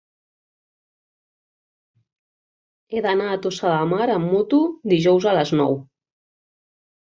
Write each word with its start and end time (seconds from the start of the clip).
He 2.93 3.03
d'anar 3.07 3.27
a 3.33 3.37
Tossa 3.43 3.75
de 3.75 3.85
Mar 3.91 4.09
amb 4.15 4.27
moto 4.31 4.63
dijous 4.95 5.29
a 5.33 5.37
les 5.41 5.55
nou. 5.63 5.79